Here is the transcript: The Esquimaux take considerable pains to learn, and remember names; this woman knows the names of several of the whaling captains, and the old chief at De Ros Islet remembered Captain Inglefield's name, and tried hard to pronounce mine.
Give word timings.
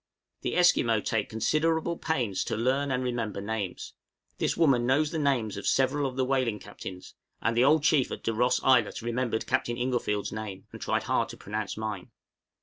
The 0.41 0.57
Esquimaux 0.57 1.01
take 1.01 1.29
considerable 1.29 1.95
pains 1.95 2.43
to 2.45 2.57
learn, 2.57 2.89
and 2.89 3.03
remember 3.03 3.39
names; 3.39 3.93
this 4.39 4.57
woman 4.57 4.87
knows 4.87 5.11
the 5.11 5.19
names 5.19 5.57
of 5.57 5.67
several 5.67 6.07
of 6.09 6.15
the 6.15 6.25
whaling 6.25 6.57
captains, 6.57 7.13
and 7.39 7.55
the 7.55 7.63
old 7.63 7.83
chief 7.83 8.09
at 8.11 8.23
De 8.23 8.33
Ros 8.33 8.59
Islet 8.63 9.03
remembered 9.03 9.45
Captain 9.45 9.77
Inglefield's 9.77 10.31
name, 10.31 10.65
and 10.71 10.81
tried 10.81 11.03
hard 11.03 11.29
to 11.29 11.37
pronounce 11.37 11.77
mine. 11.77 12.09